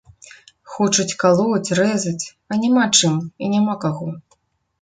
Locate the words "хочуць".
0.75-1.17